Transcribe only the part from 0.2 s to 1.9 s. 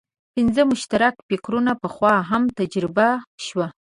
پنځه مشترک فکټورونه